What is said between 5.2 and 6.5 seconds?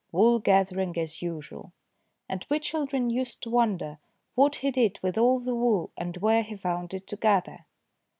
the wool and where